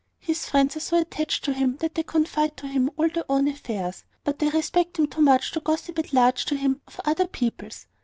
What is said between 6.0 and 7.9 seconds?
large to him of other people's.